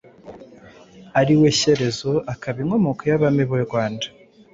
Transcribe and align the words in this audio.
ari 1.19 1.33
we 1.39 1.49
Shyerezo, 1.59 2.11
akaba 2.33 2.57
inkomoko 2.63 3.01
y'Abami 3.09 3.43
b'u 3.49 3.59
Rwanda. 3.65 4.05